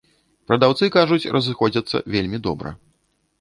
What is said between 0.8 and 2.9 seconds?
кажуць, разыходзяцца вельмі добра.